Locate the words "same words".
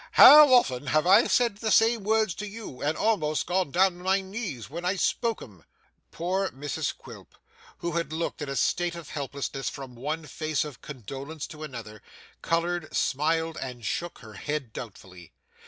1.69-2.33